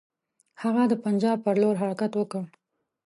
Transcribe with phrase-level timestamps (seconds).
[0.61, 2.43] هغه د پنجاب پر لور حرکت وکړ.